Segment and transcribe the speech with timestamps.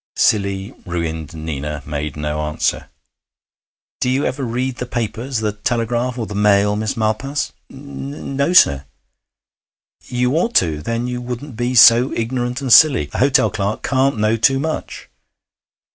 [0.15, 2.89] Silly, ruined Nina made no answer.
[3.99, 8.51] 'Do you ever read the papers the Telegraph or the Mail, Miss Malpas?' 'N no,
[8.51, 8.85] sir.'
[10.05, 13.11] 'You ought to, then you wouldn't be so ignorant and silly.
[13.13, 15.07] A hotel clerk can't know too much.